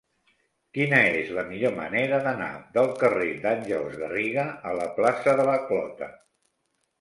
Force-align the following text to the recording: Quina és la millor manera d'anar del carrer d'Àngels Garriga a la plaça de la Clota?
Quina 0.75 1.01
és 1.17 1.27
la 1.39 1.43
millor 1.49 1.75
manera 1.79 2.19
d'anar 2.27 2.47
del 2.77 2.89
carrer 3.03 3.27
d'Àngels 3.45 3.99
Garriga 4.05 4.47
a 4.71 4.73
la 4.81 4.89
plaça 4.97 5.37
de 5.43 5.47
la 5.51 5.61
Clota? 5.69 6.11